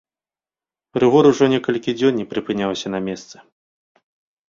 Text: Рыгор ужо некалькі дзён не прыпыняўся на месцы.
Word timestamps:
Рыгор 1.03 1.29
ужо 1.33 1.45
некалькі 1.55 1.91
дзён 2.01 2.13
не 2.23 2.29
прыпыняўся 2.35 2.87
на 2.97 3.07
месцы. 3.13 3.35